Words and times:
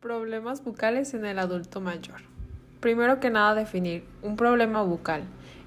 Problemas 0.00 0.62
bucales 0.62 1.12
en 1.14 1.24
el 1.24 1.40
adulto 1.40 1.80
mayor. 1.80 2.20
Primero 2.78 3.18
que 3.18 3.30
nada 3.30 3.56
definir 3.56 4.04
un 4.22 4.36
problema 4.36 4.80
bucal. 4.82 5.24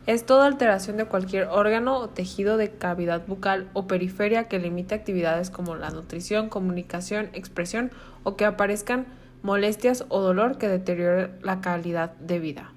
Es 0.07 0.25
toda 0.25 0.45
alteración 0.45 0.95
de 0.95 1.03
cualquier 1.03 1.49
órgano 1.49 1.97
o 1.97 2.07
tejido 2.07 2.55
de 2.55 2.71
cavidad 2.71 3.27
bucal 3.27 3.69
o 3.73 3.87
periferia 3.87 4.47
que 4.47 4.57
limite 4.57 4.95
actividades 4.95 5.49
como 5.49 5.75
la 5.75 5.89
nutrición, 5.89 6.47
comunicación, 6.47 7.29
expresión 7.33 7.91
o 8.23 8.37
que 8.37 8.45
aparezcan 8.45 9.05
molestias 9.43 10.05
o 10.07 10.21
dolor 10.21 10.57
que 10.57 10.69
deterioren 10.69 11.37
la 11.41 11.59
calidad 11.59 12.13
de 12.13 12.39
vida. 12.39 12.71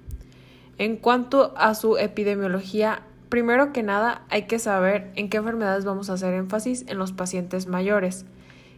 En 0.77 0.97
cuanto 0.97 1.53
a 1.55 1.73
su 1.73 1.97
epidemiología, 1.97 3.03
primero 3.29 3.71
que 3.71 3.81
nada 3.81 4.23
hay 4.29 4.41
que 4.41 4.59
saber 4.59 5.09
en 5.15 5.29
qué 5.29 5.37
enfermedades 5.37 5.85
vamos 5.85 6.09
a 6.09 6.13
hacer 6.15 6.33
énfasis 6.33 6.83
en 6.89 6.97
los 6.97 7.13
pacientes 7.13 7.67
mayores 7.67 8.25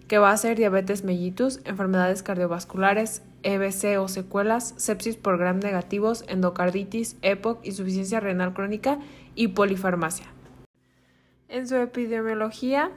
que 0.07 0.17
va 0.17 0.31
a 0.31 0.37
ser 0.37 0.57
diabetes 0.57 1.03
mellitus, 1.03 1.59
enfermedades 1.65 2.23
cardiovasculares, 2.23 3.21
EBC 3.43 3.99
o 3.99 4.07
secuelas, 4.07 4.73
sepsis 4.77 5.17
por 5.17 5.37
gram 5.37 5.59
negativos, 5.59 6.23
endocarditis, 6.27 7.17
EPOC, 7.21 7.65
insuficiencia 7.65 8.19
renal 8.19 8.53
crónica 8.53 8.99
y 9.35 9.49
polifarmacia. 9.49 10.27
En 11.49 11.67
su 11.67 11.75
epidemiología 11.75 12.91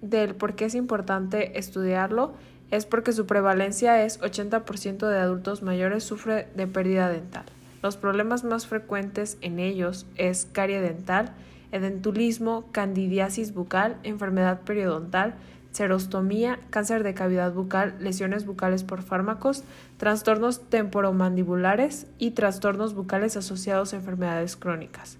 del 0.00 0.34
por 0.34 0.54
qué 0.54 0.66
es 0.66 0.74
importante 0.74 1.58
estudiarlo 1.58 2.34
es 2.70 2.86
porque 2.86 3.12
su 3.12 3.26
prevalencia 3.26 4.04
es 4.04 4.20
80% 4.20 5.06
de 5.06 5.18
adultos 5.18 5.62
mayores 5.62 6.04
sufre 6.04 6.48
de 6.56 6.66
pérdida 6.66 7.08
dental. 7.08 7.44
Los 7.82 7.96
problemas 7.96 8.44
más 8.44 8.66
frecuentes 8.66 9.36
en 9.40 9.58
ellos 9.58 10.06
es 10.16 10.46
carie 10.50 10.80
dental, 10.80 11.32
edentulismo, 11.70 12.64
candidiasis 12.72 13.52
bucal, 13.52 13.96
enfermedad 14.04 14.60
periodontal, 14.62 15.34
serostomía, 15.72 16.60
cáncer 16.70 17.02
de 17.02 17.14
cavidad 17.14 17.52
bucal, 17.52 17.96
lesiones 17.98 18.46
bucales 18.46 18.84
por 18.84 19.02
fármacos, 19.02 19.64
trastornos 19.96 20.68
temporomandibulares 20.68 22.06
y 22.18 22.32
trastornos 22.32 22.94
bucales 22.94 23.36
asociados 23.36 23.92
a 23.92 23.96
enfermedades 23.96 24.56
crónicas. 24.56 25.18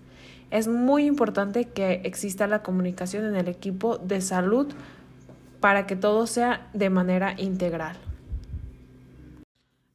Es 0.50 0.68
muy 0.68 1.06
importante 1.06 1.64
que 1.64 2.02
exista 2.04 2.46
la 2.46 2.62
comunicación 2.62 3.24
en 3.24 3.36
el 3.36 3.48
equipo 3.48 3.96
de 3.96 4.20
salud 4.20 4.72
para 5.60 5.86
que 5.86 5.96
todo 5.96 6.26
sea 6.26 6.68
de 6.74 6.90
manera 6.90 7.34
integral. 7.38 7.96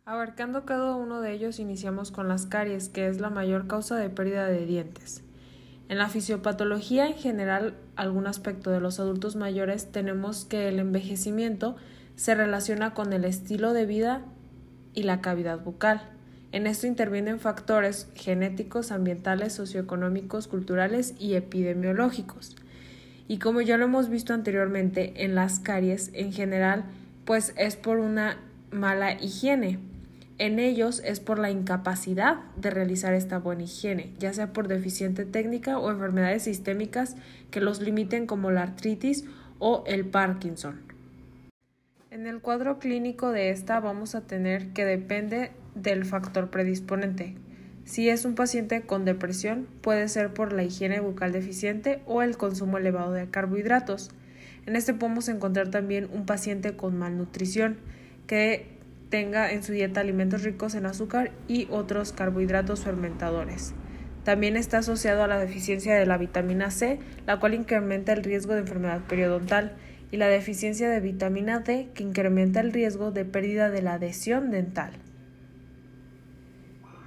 Abarcando 0.06 0.66
cada 0.66 0.96
uno 0.96 1.22
de 1.22 1.34
ellos, 1.34 1.59
iniciamos 1.59 2.12
con 2.12 2.30
las 2.30 2.46
caries, 2.46 2.88
que 2.88 3.08
es 3.08 3.20
la 3.20 3.30
mayor 3.30 3.68
causa 3.68 3.98
de 3.98 4.09
pérdida 4.09 4.48
de 4.48 4.66
dientes. 4.66 5.22
En 5.90 5.98
la 5.98 6.10
fisiopatología 6.10 7.08
en 7.08 7.16
general, 7.16 7.76
algún 7.96 8.28
aspecto 8.28 8.72
de 8.72 8.82
los 8.82 9.00
adultos 9.00 9.36
mayores, 9.36 9.92
tenemos 9.92 10.44
que 10.44 10.68
el 10.68 10.80
envejecimiento 10.80 11.78
se 12.16 12.36
relaciona 12.36 12.94
con 12.94 13.14
el 13.14 13.24
estilo 13.24 13.74
de 13.74 13.86
vida 13.86 14.22
y 14.94 15.04
la 15.04 15.22
cavidad 15.22 15.64
bucal. 15.64 16.02
En 16.52 16.68
esto 16.68 16.88
intervienen 16.88 17.40
factores 17.40 18.10
genéticos, 18.16 18.92
ambientales, 18.92 19.54
socioeconómicos, 19.54 20.48
culturales 20.48 21.14
y 21.20 21.36
epidemiológicos. 21.36 22.56
Y 23.28 23.40
como 23.40 23.62
ya 23.62 23.78
lo 23.78 23.86
hemos 23.86 24.10
visto 24.10 24.34
anteriormente, 24.34 25.24
en 25.24 25.36
las 25.36 25.60
caries 25.60 26.10
en 26.14 26.34
general, 26.34 26.86
pues 27.26 27.54
es 27.58 27.76
por 27.76 28.00
una 28.00 28.38
mala 28.72 29.14
higiene. 29.22 29.80
En 30.40 30.60
ellos 30.60 31.02
es 31.04 31.20
por 31.20 31.40
la 31.40 31.50
incapacidad 31.50 32.38
de 32.58 32.70
realizar 32.70 33.16
esta 33.16 33.40
buena 33.40 33.64
higiene, 33.64 34.14
ya 34.20 34.34
sea 34.34 34.54
por 34.54 34.68
deficiente 34.68 35.26
técnica 35.26 35.80
o 35.80 35.90
enfermedades 35.90 36.44
sistémicas 36.44 37.16
que 37.50 37.60
los 37.60 37.82
limiten 37.82 38.28
como 38.28 38.52
la 38.52 38.62
artritis 38.62 39.26
o 39.58 39.84
el 39.88 40.06
Parkinson. 40.06 40.82
En 42.12 42.28
el 42.28 42.40
cuadro 42.40 42.78
clínico 42.78 43.32
de 43.32 43.50
esta 43.50 43.80
vamos 43.80 44.14
a 44.14 44.22
tener 44.22 44.74
que 44.74 44.86
depende 44.86 45.52
del 45.74 46.06
factor 46.06 46.52
predisponente. 46.52 47.36
Si 47.86 48.10
es 48.10 48.24
un 48.24 48.36
paciente 48.36 48.82
con 48.82 49.06
depresión, 49.06 49.68
puede 49.82 50.08
ser 50.08 50.34
por 50.34 50.54
la 50.54 50.64
higiene 50.64 51.00
bucal 51.00 51.32
deficiente 51.32 52.02
o 52.06 52.22
el 52.22 52.38
consumo 52.38 52.78
elevado 52.78 53.12
de 53.12 53.30
carbohidratos. 53.30 54.12
En 54.68 54.76
este 54.76 54.94
podemos 54.94 55.30
encontrar 55.30 55.72
también 55.72 56.08
un 56.14 56.26
paciente 56.26 56.76
con 56.76 56.97
malnutrición, 56.97 57.78
que 58.28 58.77
tenga 59.09 59.51
en 59.51 59.63
su 59.63 59.72
dieta 59.72 60.01
alimentos 60.01 60.44
ricos 60.44 60.75
en 60.75 60.85
azúcar 60.85 61.31
y 61.47 61.68
otros 61.72 62.12
carbohidratos 62.12 62.84
fermentadores. 62.84 63.73
También 64.23 64.57
está 64.57 64.79
asociado 64.79 65.23
a 65.23 65.28
la 65.28 65.40
deficiencia 65.40 65.95
de 65.95 66.06
la 66.06 66.18
vitamina 66.18 66.69
C, 66.69 67.00
la 67.25 67.40
cual 67.40 67.53
incrementa 67.53 68.12
el 68.12 68.23
riesgo 68.23 68.53
de 68.53 68.59
enfermedad 68.59 69.01
periodontal, 69.07 69.73
y 70.12 70.17
la 70.17 70.28
deficiencia 70.28 70.90
de 70.90 71.00
vitamina 71.00 71.59
D, 71.59 71.90
que 71.94 72.03
incrementa 72.03 72.59
el 72.59 72.72
riesgo 72.72 73.12
de 73.12 73.25
pérdida 73.25 73.69
de 73.69 73.81
la 73.81 73.94
adhesión 73.94 74.51
dental. 74.51 74.94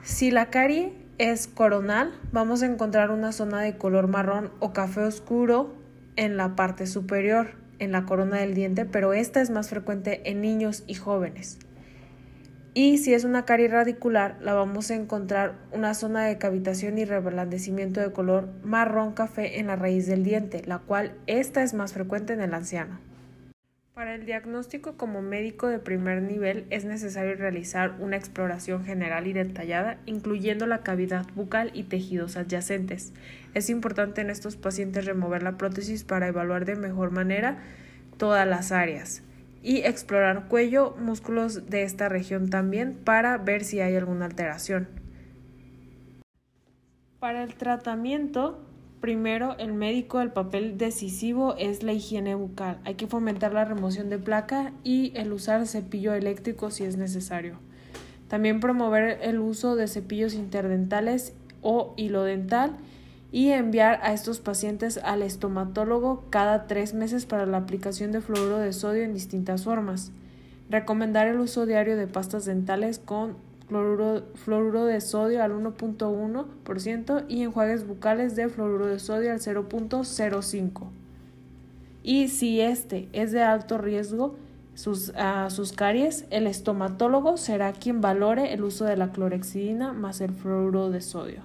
Si 0.02 0.30
la 0.30 0.50
carie 0.50 0.92
es 1.18 1.46
coronal, 1.46 2.12
vamos 2.32 2.62
a 2.62 2.66
encontrar 2.66 3.10
una 3.10 3.32
zona 3.32 3.60
de 3.60 3.76
color 3.76 4.08
marrón 4.08 4.50
o 4.58 4.72
café 4.72 5.00
oscuro 5.00 5.74
en 6.16 6.36
la 6.36 6.56
parte 6.56 6.86
superior, 6.86 7.52
en 7.78 7.92
la 7.92 8.04
corona 8.04 8.38
del 8.38 8.54
diente, 8.54 8.84
pero 8.86 9.12
esta 9.12 9.40
es 9.40 9.50
más 9.50 9.68
frecuente 9.68 10.22
en 10.30 10.40
niños 10.40 10.84
y 10.86 10.94
jóvenes. 10.94 11.58
Y 12.72 12.98
si 12.98 13.14
es 13.14 13.24
una 13.24 13.44
carie 13.44 13.66
radicular, 13.66 14.36
la 14.40 14.54
vamos 14.54 14.92
a 14.92 14.94
encontrar 14.94 15.54
una 15.72 15.92
zona 15.94 16.26
de 16.26 16.38
cavitación 16.38 16.98
y 16.98 17.04
reblandecimiento 17.04 18.00
de 18.00 18.12
color 18.12 18.48
marrón 18.62 19.12
café 19.12 19.58
en 19.58 19.66
la 19.66 19.74
raíz 19.74 20.06
del 20.06 20.22
diente, 20.22 20.62
la 20.64 20.78
cual 20.78 21.12
esta 21.26 21.64
es 21.64 21.74
más 21.74 21.92
frecuente 21.92 22.32
en 22.32 22.40
el 22.40 22.54
anciano. 22.54 23.00
Para 23.92 24.14
el 24.14 24.24
diagnóstico 24.24 24.96
como 24.96 25.20
médico 25.20 25.66
de 25.66 25.80
primer 25.80 26.22
nivel 26.22 26.64
es 26.70 26.84
necesario 26.84 27.34
realizar 27.34 27.96
una 27.98 28.16
exploración 28.16 28.84
general 28.84 29.26
y 29.26 29.32
detallada, 29.32 29.98
incluyendo 30.06 30.66
la 30.66 30.84
cavidad 30.84 31.26
bucal 31.34 31.72
y 31.74 31.82
tejidos 31.82 32.36
adyacentes. 32.36 33.12
Es 33.52 33.68
importante 33.68 34.20
en 34.20 34.30
estos 34.30 34.56
pacientes 34.56 35.06
remover 35.06 35.42
la 35.42 35.58
prótesis 35.58 36.04
para 36.04 36.28
evaluar 36.28 36.66
de 36.66 36.76
mejor 36.76 37.10
manera 37.10 37.58
todas 38.16 38.46
las 38.46 38.70
áreas 38.70 39.24
y 39.62 39.78
explorar 39.78 40.48
cuello, 40.48 40.96
músculos 40.98 41.68
de 41.68 41.82
esta 41.82 42.08
región 42.08 42.48
también 42.48 42.94
para 43.04 43.36
ver 43.38 43.64
si 43.64 43.80
hay 43.80 43.96
alguna 43.96 44.26
alteración. 44.26 44.88
Para 47.18 47.42
el 47.42 47.54
tratamiento, 47.54 48.64
primero 49.00 49.56
el 49.58 49.74
médico 49.74 50.20
el 50.20 50.32
papel 50.32 50.78
decisivo 50.78 51.54
es 51.56 51.82
la 51.82 51.92
higiene 51.92 52.34
bucal. 52.34 52.78
Hay 52.84 52.94
que 52.94 53.06
fomentar 53.06 53.52
la 53.52 53.64
remoción 53.64 54.08
de 54.08 54.18
placa 54.18 54.72
y 54.84 55.12
el 55.14 55.32
usar 55.32 55.66
cepillo 55.66 56.14
eléctrico 56.14 56.70
si 56.70 56.84
es 56.84 56.96
necesario. 56.96 57.58
También 58.28 58.60
promover 58.60 59.18
el 59.22 59.40
uso 59.40 59.76
de 59.76 59.88
cepillos 59.88 60.34
interdentales 60.34 61.34
o 61.62 61.94
hilo 61.96 62.24
dental 62.24 62.76
y 63.32 63.50
enviar 63.50 64.00
a 64.02 64.12
estos 64.12 64.40
pacientes 64.40 64.98
al 64.98 65.22
estomatólogo 65.22 66.24
cada 66.30 66.66
tres 66.66 66.94
meses 66.94 67.26
para 67.26 67.46
la 67.46 67.58
aplicación 67.58 68.10
de 68.12 68.20
fluoruro 68.20 68.58
de 68.58 68.72
sodio 68.72 69.02
en 69.02 69.14
distintas 69.14 69.64
formas. 69.64 70.10
Recomendar 70.68 71.28
el 71.28 71.38
uso 71.38 71.66
diario 71.66 71.96
de 71.96 72.06
pastas 72.06 72.44
dentales 72.44 72.98
con 72.98 73.36
fluoruro, 73.68 74.84
de 74.84 75.00
sodio 75.00 75.42
al 75.44 75.52
1.1% 75.52 77.24
y 77.28 77.42
enjuagues 77.42 77.86
bucales 77.86 78.34
de 78.34 78.48
fluoruro 78.48 78.86
de 78.86 78.98
sodio 78.98 79.30
al 79.30 79.38
0.05. 79.38 80.88
Y 82.02 82.28
si 82.28 82.60
este 82.60 83.08
es 83.12 83.30
de 83.30 83.42
alto 83.42 83.78
riesgo, 83.78 84.34
sus, 84.74 85.12
sus 85.50 85.72
caries, 85.72 86.24
el 86.30 86.46
estomatólogo 86.46 87.36
será 87.36 87.72
quien 87.72 88.00
valore 88.00 88.52
el 88.52 88.64
uso 88.64 88.86
de 88.86 88.96
la 88.96 89.12
clorexidina 89.12 89.92
más 89.92 90.20
el 90.20 90.32
fluoruro 90.32 90.90
de 90.90 91.00
sodio. 91.00 91.42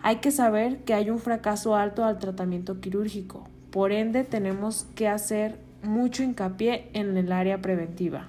Hay 0.00 0.16
que 0.16 0.30
saber 0.30 0.78
que 0.84 0.94
hay 0.94 1.10
un 1.10 1.18
fracaso 1.18 1.74
alto 1.74 2.04
al 2.04 2.18
tratamiento 2.18 2.80
quirúrgico, 2.80 3.48
por 3.70 3.92
ende 3.92 4.24
tenemos 4.24 4.86
que 4.94 5.08
hacer 5.08 5.58
mucho 5.82 6.22
hincapié 6.22 6.88
en 6.92 7.16
el 7.16 7.32
área 7.32 7.60
preventiva. 7.60 8.28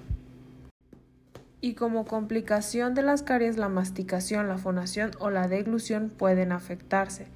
Y 1.62 1.74
como 1.74 2.06
complicación 2.06 2.94
de 2.94 3.04
las 3.04 3.22
caries, 3.22 3.58
la 3.58 3.70
masticación, 3.70 4.48
la 4.48 4.58
fonación 4.58 5.12
o 5.20 5.30
la 5.30 5.48
deglución 5.48 6.10
pueden 6.10 6.52
afectarse. 6.52 7.28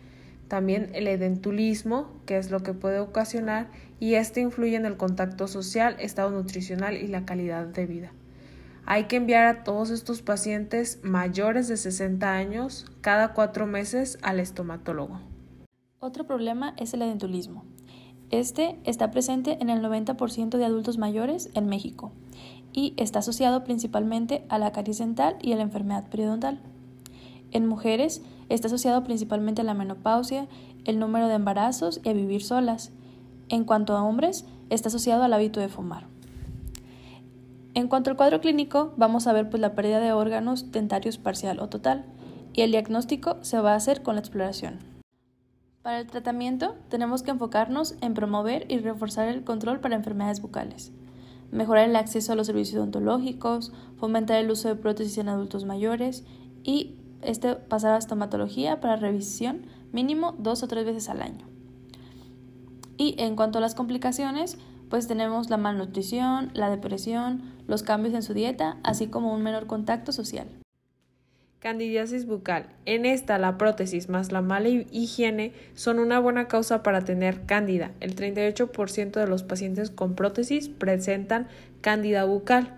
También 0.48 0.90
el 0.94 1.08
edentulismo, 1.08 2.10
que 2.26 2.38
es 2.38 2.50
lo 2.50 2.64
que 2.64 2.74
puede 2.74 3.00
ocasionar, 3.00 3.68
y 4.00 4.16
este 4.16 4.42
influye 4.42 4.76
en 4.76 4.86
el 4.86 4.98
contacto 4.98 5.48
social, 5.48 5.96
estado 6.00 6.32
nutricional 6.32 6.96
y 6.96 7.08
la 7.08 7.26
calidad 7.26 7.66
de 7.66 7.86
vida. 7.86 8.12
Hay 8.86 9.06
que 9.06 9.16
enviar 9.16 9.46
a 9.46 9.64
todos 9.64 9.92
estos 9.92 10.22
pacientes 10.22 11.00
mayores 11.04 11.70
de 11.70 11.78
60 11.78 12.34
años 12.34 12.86
cada 13.00 13.34
cuatro 13.34 13.66
meses 13.66 14.18
al 14.22 14.42
estomatólogo. 14.42 15.22
Otro 16.00 16.28
problema 16.28 16.74
es 16.78 16.94
el 16.94 17.02
edentulismo. 17.02 17.64
Este 18.30 18.78
está 18.84 19.10
presente 19.10 19.58
en 19.62 19.70
el 19.70 19.82
90% 19.82 20.58
de 20.58 20.66
adultos 20.66 20.98
mayores 20.98 21.50
en 21.54 21.68
México 21.68 22.12
y 22.74 22.94
está 22.98 23.20
asociado 23.20 23.64
principalmente 23.64 24.44
a 24.50 24.58
la 24.58 24.74
caries 24.74 24.98
dental 24.98 25.38
y 25.42 25.54
a 25.54 25.56
la 25.56 25.62
enfermedad 25.62 26.10
periodontal. 26.10 26.60
En 27.52 27.68
mujeres 27.68 28.22
está 28.50 28.68
asociado 28.68 29.04
principalmente 29.06 29.62
a 29.62 29.66
la 29.66 29.76
menopausia, 29.76 30.48
el 30.84 31.00
número 31.00 31.30
de 31.30 31.36
embarazos 31.36 32.02
y 32.04 32.10
a 32.10 32.14
vivir 32.14 32.44
solas. 32.44 32.92
En 33.48 33.64
cuanto 33.64 33.96
a 33.96 34.04
hombres, 34.04 34.46
está 34.70 34.90
asociado 34.90 35.24
al 35.24 35.34
hábito 35.34 35.60
de 35.60 35.70
fumar. 35.70 36.13
En 37.76 37.88
cuanto 37.88 38.12
al 38.12 38.18
cuadro 38.18 38.40
clínico, 38.40 38.94
vamos 38.98 39.26
a 39.26 39.34
ver 39.34 39.50
pues, 39.50 39.60
la 39.60 39.74
pérdida 39.74 40.00
de 40.00 40.14
órganos 40.14 40.72
dentarios 40.72 41.18
parcial 41.18 41.60
o 41.60 41.70
total, 41.70 42.06
y 42.54 42.62
el 42.62 42.72
diagnóstico 42.72 43.38
se 43.42 43.60
va 43.60 43.74
a 43.74 43.76
hacer 43.76 44.04
con 44.04 44.14
la 44.14 44.22
exploración. 44.22 44.78
Para 45.82 46.00
el 46.00 46.08
tratamiento, 46.08 46.76
tenemos 46.90 47.24
que 47.24 47.32
enfocarnos 47.32 47.96
en 48.02 48.14
promover 48.14 48.66
y 48.72 48.78
reforzar 48.78 49.28
el 49.28 49.44
control 49.44 49.80
para 49.80 49.96
enfermedades 49.96 50.40
bucales, 50.40 50.92
mejorar 51.52 51.90
el 51.90 51.96
acceso 51.96 52.32
a 52.32 52.36
los 52.36 52.46
servicios 52.46 52.78
odontológicos, 52.78 53.74
fomentar 53.98 54.38
el 54.38 54.52
uso 54.52 54.68
de 54.70 54.76
prótesis 54.76 55.18
en 55.18 55.30
adultos 55.30 55.66
mayores 55.66 56.24
y 56.64 57.00
este 57.24 57.56
pasar 57.56 57.94
a 57.94 57.98
estomatología 57.98 58.82
para 58.82 58.98
revisión 58.98 59.66
mínimo 59.92 60.36
dos 60.38 60.62
o 60.62 60.68
tres 60.68 60.86
veces 60.86 61.10
al 61.10 61.22
año. 61.22 61.48
Y 62.98 63.16
en 63.18 63.36
cuanto 63.36 63.58
a 63.58 63.62
las 63.62 63.76
complicaciones, 63.76 64.58
pues 64.90 65.08
tenemos 65.08 65.50
la 65.50 65.58
malnutrición, 65.58 66.52
la 66.54 66.70
depresión, 66.70 67.53
los 67.68 67.84
cambios 67.84 68.14
en 68.14 68.24
su 68.24 68.34
dieta, 68.34 68.78
así 68.84 69.08
como 69.08 69.34
un 69.34 69.44
menor 69.44 69.68
contacto 69.68 70.12
social. 70.12 70.48
Candidiasis 71.60 72.26
bucal. 72.26 72.66
En 72.86 73.06
esta, 73.06 73.38
la 73.38 73.58
prótesis 73.58 74.10
más 74.10 74.34
la 74.34 74.42
mala 74.42 74.68
higiene 74.68 75.54
son 75.76 76.00
una 76.00 76.20
buena 76.20 76.50
causa 76.50 76.84
para 76.84 77.06
tener 77.06 77.46
cándida. 77.46 77.92
El 78.02 78.18
38% 78.18 79.12
de 79.12 79.28
los 79.28 79.44
pacientes 79.44 79.90
con 79.90 80.14
prótesis 80.14 80.68
presentan 80.68 81.48
cándida 81.80 82.26
bucal. 82.26 82.74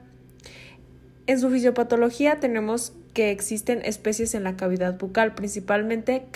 En 1.25 1.39
su 1.39 1.49
fisiopatología 1.49 2.39
tenemos 2.39 2.93
que 3.15 3.31
existen 3.31 3.81
especies 3.83 4.35
en 4.35 4.43
la 4.43 4.55
cavidad 4.55 4.99
bucal, 4.99 5.33
principalmente 5.33 6.27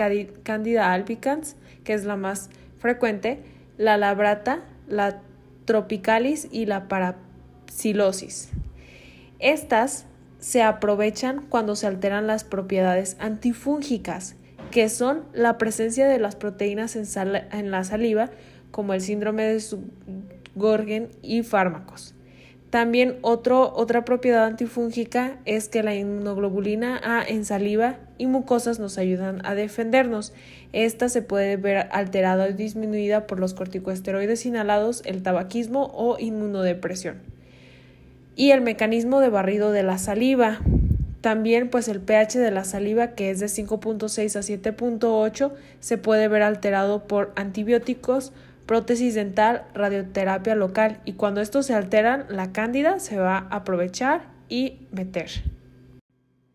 Candida 0.44 0.92
albicans, 0.92 1.56
que 1.84 1.94
es 1.94 2.06
la 2.06 2.16
más 2.16 2.50
frecuente, 2.80 3.44
la 3.78 3.98
labrata, 3.98 4.64
la 4.88 5.22
tropicalis 5.66 6.48
y 6.52 6.66
la 6.66 6.88
parapsilosis. 7.70 8.50
Estas 9.40 10.06
se 10.40 10.64
aprovechan 10.64 11.46
cuando 11.50 11.76
se 11.76 11.88
alteran 11.88 12.28
las 12.28 12.44
propiedades 12.44 13.16
antifúngicas, 13.20 14.36
que 14.72 14.90
son 14.90 15.24
la 15.34 15.58
presencia 15.58 16.08
de 16.08 16.20
las 16.20 16.36
proteínas 16.36 16.96
en, 16.96 17.72
la 17.72 17.84
saliva, 17.84 18.32
como 18.72 18.94
el 18.94 19.02
síndrome 19.02 19.44
de 19.44 19.64
Gorgen 20.56 21.10
y 21.22 21.44
fármacos. 21.44 22.16
También 22.70 23.18
otra 23.22 24.06
propiedad 24.06 24.46
antifúngica 24.46 25.40
es 25.46 25.70
que 25.70 25.82
la 25.82 25.96
inmunoglobulina 25.96 27.02
A 27.04 27.24
en 27.28 27.44
saliva 27.44 27.98
y 28.20 28.28
mucosas 28.28 28.78
nos 28.78 29.00
ayudan 29.00 29.44
a 29.44 29.56
defendernos. 29.56 30.34
Esta 30.72 31.10
se 31.10 31.24
puede 31.24 31.58
ver 31.58 31.88
alterada 31.92 32.46
o 32.46 32.52
disminuida 32.52 33.26
por 33.26 33.40
los 33.40 33.56
corticosteroides 33.56 34.46
inhalados, 34.46 35.02
el 35.06 35.24
tabaquismo 35.24 35.90
o 35.96 36.20
inmunodepresión. 36.20 37.39
Y 38.36 38.52
el 38.52 38.62
mecanismo 38.62 39.20
de 39.20 39.30
barrido 39.30 39.72
de 39.72 39.84
la 39.84 39.98
saliva. 39.98 40.60
También 41.22 41.70
pues 41.70 41.88
el 41.90 42.00
pH 42.00 42.40
de 42.40 42.52
la 42.52 42.64
saliva 42.64 43.10
que 43.10 43.30
es 43.30 43.40
de 43.40 43.48
5.6 43.48 44.36
a 44.36 44.72
7.8 44.72 45.52
se 45.82 45.98
puede 45.98 46.30
ver 46.30 46.44
alterado 46.44 47.08
por 47.08 47.34
antibióticos, 47.36 48.32
prótesis 48.66 49.16
dental, 49.16 49.64
radioterapia 49.74 50.56
local 50.56 51.02
y 51.04 51.14
cuando 51.14 51.42
estos 51.42 51.66
se 51.66 51.74
alteran, 51.74 52.26
la 52.30 52.54
cándida 52.54 53.00
se 53.00 53.18
va 53.18 53.38
a 53.38 53.58
aprovechar 53.58 54.30
y 54.48 54.88
meter. 54.92 55.30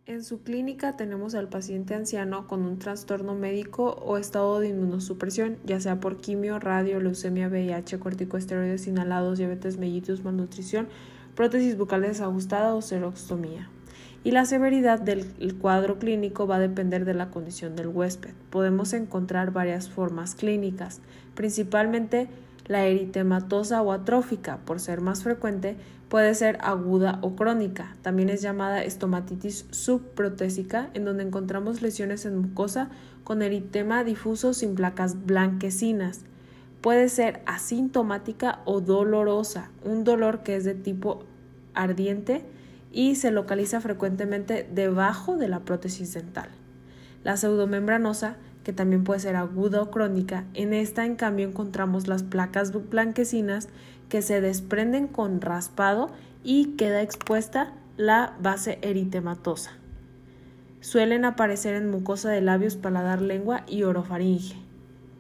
En 0.07 0.23
su 0.23 0.43
clínica 0.43 0.99
tenemos 0.99 1.35
al 1.35 1.49
paciente 1.49 1.95
anciano 1.95 2.47
con 2.47 2.63
un 2.63 2.79
trastorno 2.79 3.35
médico 3.35 3.97
o 4.05 4.19
estado 4.19 4.61
de 4.61 4.69
inmunosupresión, 4.69 5.57
ya 5.65 5.81
sea 5.81 5.99
por 5.99 6.19
quimio, 6.19 6.59
radio, 6.59 7.01
leucemia, 7.01 7.49
VIH, 7.49 7.99
corticosteroides 8.01 8.87
inhalados, 8.87 9.39
diabetes 9.39 9.79
mellitus, 9.79 10.23
malnutrición, 10.23 10.89
prótesis 11.35 11.77
bucal 11.77 12.03
desajustada 12.03 12.75
o 12.75 12.83
serostomía 12.83 13.69
y 14.25 14.31
la 14.31 14.47
severidad 14.47 14.99
del 15.01 15.27
cuadro 15.61 15.99
clínico 15.99 16.47
va 16.47 16.57
a 16.57 16.61
depender 16.61 17.05
de 17.05 17.13
la 17.13 17.31
condición 17.31 17.77
del 17.77 17.89
huésped. 17.89 18.33
Podemos 18.49 18.95
encontrar 18.95 19.53
varias 19.53 19.91
formas 19.91 20.35
clínicas, 20.35 21.01
principalmente 21.35 22.29
la 22.67 22.87
eritematosa 22.87 23.83
o 23.83 23.93
atrófica, 23.93 24.59
por 24.65 24.81
ser 24.81 25.03
más 25.03 25.23
frecuente, 25.23 25.77
puede 26.09 26.35
ser 26.35 26.57
aguda 26.63 27.19
o 27.21 27.37
crónica. 27.37 27.95
También 28.01 28.31
es 28.31 28.41
llamada 28.41 28.83
estomatitis 28.83 29.67
subprotésica, 29.71 30.89
en 30.95 31.05
donde 31.05 31.25
encontramos 31.25 31.83
lesiones 31.83 32.25
en 32.25 32.39
mucosa 32.39 32.89
con 33.23 33.43
eritema 33.43 34.05
difuso 34.05 34.55
sin 34.55 34.75
placas 34.75 35.27
blanquecinas. 35.27 36.21
Puede 36.85 37.09
ser 37.09 37.41
asintomática 37.47 38.61
o 38.67 38.83
dolorosa, 38.83 39.71
un 39.87 40.05
dolor 40.05 40.43
que 40.43 40.55
es 40.55 40.65
de 40.65 40.75
tipo 40.75 41.25
ardiente 41.73 42.45
y 42.93 43.15
se 43.15 43.31
localiza 43.31 43.81
frecuentemente 43.81 44.69
debajo 44.71 45.39
de 45.39 45.49
la 45.49 45.61
prótesis 45.61 46.13
dental. 46.13 46.51
La 47.23 47.39
pseudomembranosa, 47.39 48.37
que 48.65 48.75
también 48.75 49.03
puede 49.03 49.21
ser 49.21 49.35
aguda 49.35 49.81
o 49.81 49.91
crónica, 49.91 50.45
en 50.53 50.75
esta 50.75 51.07
en 51.07 51.17
cambio 51.17 51.49
encontramos 51.49 52.07
las 52.07 52.23
placas 52.23 52.71
blanquecinas 52.91 53.71
que 54.11 54.21
se 54.21 54.43
desprenden 54.43 55.07
con 55.07 55.41
raspado 55.41 56.11
y 56.43 56.77
queda 56.77 57.01
expuesta 57.01 57.73
la 57.97 58.37
base 58.43 58.79
eritematosa. 58.83 59.71
Suelen 60.83 61.25
aparecer 61.25 61.77
en 61.77 61.91
mucosa 61.91 62.29
de 62.29 62.43
labios, 62.43 62.77
paladar, 62.77 63.23
lengua 63.23 63.65
y 63.67 63.85
orofaringe. 63.85 64.64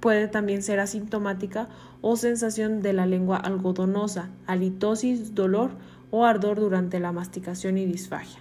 Puede 0.04 0.28
también 0.28 0.62
ser 0.62 0.80
asintomática 0.80 1.70
o 2.02 2.18
sensación 2.18 2.82
de 2.82 2.92
la 2.92 3.06
lengua 3.06 3.38
algodonosa, 3.38 4.28
halitosis, 4.46 5.34
dolor 5.34 5.70
o 6.10 6.26
ardor 6.26 6.60
durante 6.60 7.00
la 7.00 7.10
masticación 7.10 7.78
y 7.78 7.86
disfagia. 7.86 8.38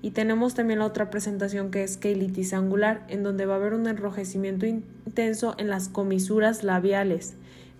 Y 0.00 0.12
tenemos 0.12 0.54
también 0.54 0.78
la 0.78 0.86
otra 0.86 1.10
presentación 1.10 1.70
que 1.70 1.84
es 1.84 1.98
queilitis 1.98 2.54
angular, 2.54 3.04
en 3.08 3.22
donde 3.22 3.44
va 3.44 3.52
a 3.52 3.56
haber 3.58 3.74
un 3.74 3.86
enrojecimiento 3.86 4.64
intenso 4.64 5.54
en 5.58 5.68
las 5.68 5.90
comisuras 5.90 6.64
labiales. 6.64 7.34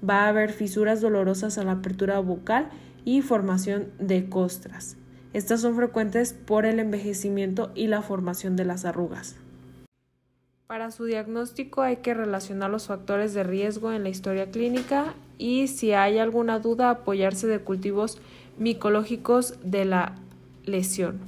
Va 0.07 0.25
a 0.25 0.29
haber 0.29 0.53
fisuras 0.53 1.01
dolorosas 1.01 1.57
a 1.57 1.65
la 1.65 1.73
apertura 1.73 2.19
bucal 2.19 2.69
y 3.07 3.23
formación 3.23 3.87
de 3.99 4.29
costras. 4.29 4.99
Estas 5.33 5.63
son 5.63 5.77
frecuentes 5.77 6.35
por 6.35 6.67
el 6.67 6.79
envejecimiento 6.79 7.73
y 7.75 7.87
la 7.87 8.03
formación 8.03 8.55
de 8.55 8.67
las 8.67 8.85
arrugas. 8.85 9.37
Para 10.67 10.91
su 10.91 11.05
diagnóstico 11.05 11.83
hay 11.83 11.97
que 11.97 12.15
relacionar 12.15 12.71
los 12.71 12.87
factores 12.87 13.35
de 13.35 13.43
riesgo 13.43 13.93
en 13.93 14.03
la 14.03 14.09
historia 14.09 14.51
clínica 14.51 15.15
y 15.37 15.69
si 15.69 15.93
hay 15.93 16.19
alguna 16.19 16.59
duda 16.59 16.89
apoyarse 16.89 17.47
de 17.47 17.59
cultivos 17.59 18.19
micológicos 18.57 19.59
de 19.63 19.85
la 19.85 20.15
lesión. 20.65 21.21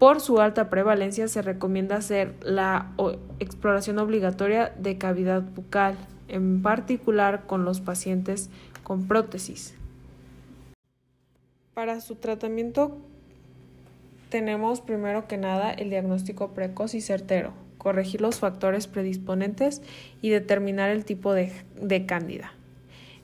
Por 0.00 0.20
su 0.20 0.40
alta 0.40 0.68
prevalencia 0.68 1.28
se 1.28 1.42
recomienda 1.42 1.96
hacer 1.96 2.34
la 2.42 2.90
exploración 3.38 3.98
obligatoria 3.98 4.72
de 4.76 4.98
cavidad 4.98 5.42
bucal, 5.42 5.96
en 6.26 6.60
particular 6.60 7.46
con 7.46 7.64
los 7.64 7.80
pacientes 7.80 8.50
con 8.82 9.06
prótesis. 9.06 9.76
Para 11.74 12.00
su 12.00 12.16
tratamiento 12.16 12.98
tenemos 14.28 14.80
primero 14.80 15.28
que 15.28 15.36
nada 15.36 15.70
el 15.70 15.90
diagnóstico 15.90 16.48
precoz 16.52 16.94
y 16.94 17.00
certero, 17.00 17.52
corregir 17.80 18.20
los 18.20 18.38
factores 18.38 18.86
predisponentes 18.86 19.82
y 20.22 20.28
determinar 20.28 20.90
el 20.90 21.04
tipo 21.04 21.32
de, 21.32 21.52
de 21.80 22.06
cándida. 22.06 22.52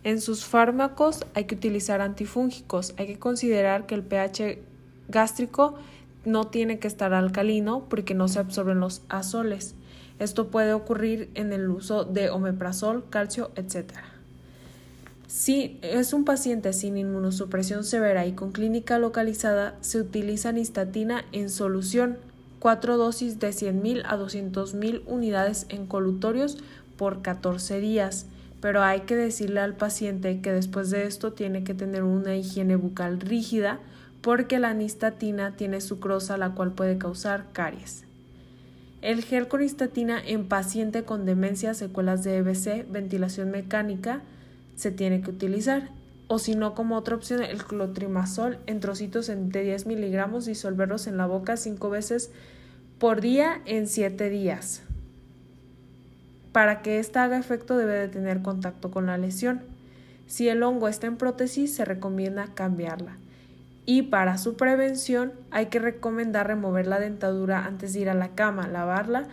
En 0.03 0.21
sus 0.21 0.45
fármacos 0.45 1.27
hay 1.35 1.45
que 1.45 1.57
utilizar 1.57 2.01
antifúngicos. 2.01 2.95
Hay 2.97 3.07
que 3.07 3.19
considerar 3.19 3.87
que 3.87 3.95
el 3.95 4.03
pH 4.03 4.59
gástrico 5.09 5.75
no 6.25 6.47
tiene 6.47 6.79
que 6.79 6.89
estar 6.89 7.13
alcalino 7.13 7.85
porque 7.89 8.15
no 8.15 8.29
se 8.29 8.39
absorben 8.39 8.81
los 8.81 9.03
azoles. 9.09 9.75
Esto 10.19 10.49
puede 10.49 10.73
ocurrir 10.73 11.31
en 11.35 11.53
el 11.53 11.69
uso 11.69 12.05
de 12.05 12.31
omeprazol, 12.31 13.05
calcio, 13.11 13.51
etc. 13.57 13.93
Si 15.27 15.79
es 15.83 16.13
un 16.13 16.25
paciente 16.25 16.73
sin 16.73 16.97
inmunosupresión 16.97 17.85
severa 17.85 18.27
y 18.27 18.33
con 18.33 18.53
clínica 18.53 18.99
localizada, 18.99 19.77
se 19.81 20.01
utiliza 20.01 20.53
nistatina 20.53 21.25
en 21.33 21.51
solución, 21.51 22.19
cuatro 22.59 22.97
dosis 22.97 23.39
de 23.39 23.51
100.000 23.51 24.03
a 24.07 24.17
200.000 24.17 25.03
unidades 25.07 25.67
en 25.69 25.87
colutorios 25.87 26.59
por 26.97 27.23
14 27.23 27.81
días 27.81 28.27
pero 28.61 28.83
hay 28.83 29.01
que 29.03 29.17
decirle 29.17 29.61
al 29.61 29.75
paciente 29.75 30.41
que 30.41 30.53
después 30.53 30.91
de 30.91 31.07
esto 31.07 31.33
tiene 31.33 31.65
que 31.65 31.75
tener 31.75 32.03
una 32.03 32.37
higiene 32.37 32.77
bucal 32.77 33.21
rígida 33.21 33.79
porque 34.23 34.59
la 34.59 34.75
nistatina 34.75 35.57
tiene 35.57 35.81
sucrosa 35.81 36.37
la 36.37 36.51
cual 36.51 36.73
puede 36.73 36.99
causar 36.99 37.47
caries. 37.53 38.05
El 39.03 39.23
gel 39.23 39.47
con 39.47 39.61
nistatina 39.61 40.21
en 40.21 40.49
paciente 40.49 41.05
con 41.05 41.27
demencia, 41.27 41.75
secuelas 41.75 42.25
de 42.25 42.39
EBC, 42.39 42.91
ventilación 42.91 43.51
mecánica, 43.51 44.23
se 44.75 44.91
tiene 44.91 45.21
que 45.21 45.31
utilizar. 45.31 45.91
O 46.29 46.39
si 46.39 46.57
no, 46.57 46.75
como 46.75 46.97
otra 46.97 47.15
opción, 47.15 47.43
el 47.43 47.65
clotrimazol 47.65 48.59
en 48.67 48.81
trocitos 48.81 49.29
de 49.29 49.63
10 49.63 49.87
miligramos, 49.87 50.45
disolverlos 50.47 51.07
en 51.07 51.17
la 51.17 51.27
boca 51.27 51.57
cinco 51.57 51.89
veces 51.89 52.31
por 52.99 53.21
día 53.21 53.61
en 53.65 53.87
7 53.87 54.29
días. 54.29 54.83
Para 56.53 56.83
que 56.83 56.99
ésta 56.99 57.23
haga 57.23 57.39
efecto 57.39 57.77
debe 57.77 57.95
de 57.95 58.09
tener 58.09 58.43
contacto 58.43 58.91
con 58.91 59.07
la 59.07 59.19
lesión. 59.19 59.63
Si 60.27 60.49
el 60.49 60.63
hongo 60.63 60.89
está 60.89 61.07
en 61.07 61.17
prótesis, 61.17 61.75
se 61.75 61.85
recomienda 61.85 62.49
cambiarla. 62.55 63.19
y 63.89 64.03
para 64.03 64.37
su 64.37 64.57
prevención 64.57 65.33
hay 65.53 65.67
que 65.67 65.79
recomendar 65.79 66.49
remover 66.49 66.89
la 66.89 66.99
dentadura 66.99 67.67
antes 67.67 67.93
de 67.93 68.01
ir 68.01 68.11
a 68.11 68.15
la 68.15 68.35
cama, 68.35 68.67
lavarla 68.67 69.29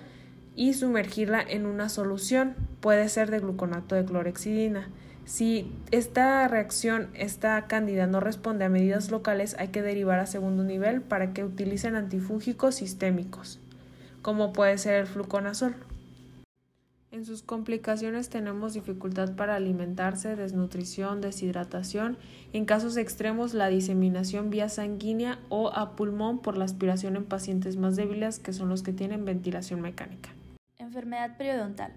y 0.55 0.73
sumergirla 0.73 1.41
en 1.41 1.65
una 1.65 1.89
solución, 1.89 2.53
puede 2.79 3.09
ser 3.09 3.31
de 3.31 3.39
gluconato 3.39 3.95
de 3.95 4.05
clorexidina. 4.05 4.89
Si 5.25 5.71
esta 5.91 6.47
reacción, 6.47 7.09
esta 7.13 7.65
cándida 7.67 8.07
no 8.07 8.19
responde 8.19 8.65
a 8.65 8.69
medidas 8.69 9.09
locales, 9.09 9.55
hay 9.57 9.69
que 9.69 9.81
derivar 9.81 10.19
a 10.19 10.25
segundo 10.25 10.63
nivel 10.63 11.01
para 11.01 11.33
que 11.33 11.43
utilicen 11.43 11.95
antifúngicos 11.95 12.75
sistémicos, 12.75 13.59
como 14.21 14.51
puede 14.51 14.77
ser 14.77 14.95
el 14.95 15.07
fluconazol. 15.07 15.75
En 17.11 17.25
sus 17.25 17.43
complicaciones 17.43 18.29
tenemos 18.29 18.73
dificultad 18.73 19.35
para 19.35 19.55
alimentarse, 19.55 20.35
desnutrición, 20.35 21.21
deshidratación, 21.21 22.17
en 22.53 22.65
casos 22.65 22.97
extremos 22.97 23.53
la 23.53 23.67
diseminación 23.67 24.49
vía 24.49 24.67
sanguínea 24.67 25.37
o 25.49 25.69
a 25.69 25.95
pulmón 25.95 26.39
por 26.39 26.57
la 26.57 26.65
aspiración 26.65 27.15
en 27.15 27.25
pacientes 27.25 27.77
más 27.77 27.95
débiles 27.95 28.39
que 28.39 28.51
son 28.51 28.67
los 28.67 28.81
que 28.81 28.93
tienen 28.93 29.25
ventilación 29.25 29.79
mecánica. 29.79 30.31
Enfermedad 30.79 31.37
periodontal. 31.37 31.93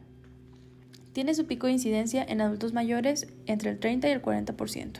Tiene 1.17 1.35
su 1.35 1.47
pico 1.47 1.67
de 1.67 1.73
incidencia 1.73 2.23
en 2.29 2.43
adultos 2.43 2.75
mayores 2.75 3.27
entre 3.47 3.71
el 3.71 3.79
30 3.79 4.07
y 4.07 4.11
el 4.11 4.21
40%. 4.21 4.99